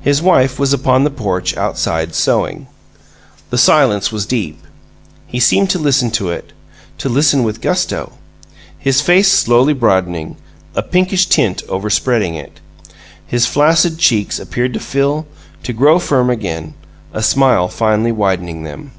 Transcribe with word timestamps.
His 0.00 0.22
wife 0.22 0.56
was 0.60 0.72
upon 0.72 1.02
the 1.02 1.10
porch, 1.10 1.56
outside, 1.56 2.14
sewing. 2.14 2.68
The 3.50 3.58
silence 3.58 4.12
was 4.12 4.24
deep. 4.24 4.62
He 5.26 5.40
seemed 5.40 5.68
to 5.70 5.80
listen 5.80 6.12
to 6.12 6.30
it 6.30 6.52
to 6.98 7.08
listen 7.08 7.42
with 7.42 7.60
gusto; 7.60 8.12
his 8.78 9.00
face 9.00 9.32
slowly 9.32 9.72
broadening, 9.72 10.36
a 10.76 10.82
pinkish 10.84 11.26
tint 11.26 11.64
overspreading 11.68 12.36
it. 12.36 12.60
His 13.26 13.46
flaccid 13.46 13.98
cheeks 13.98 14.38
appeared 14.38 14.74
to 14.74 14.78
fill, 14.78 15.26
to 15.64 15.72
grow 15.72 15.98
firm 15.98 16.30
again, 16.30 16.74
a 17.12 17.20
smile 17.20 17.66
finally 17.66 18.12
widening 18.12 18.62
them. 18.62 18.92